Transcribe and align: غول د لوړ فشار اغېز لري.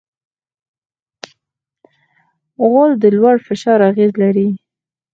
غول 2.69 2.91
د 2.99 3.03
لوړ 3.17 3.35
فشار 3.47 3.79
اغېز 3.89 4.11
لري. 4.21 4.47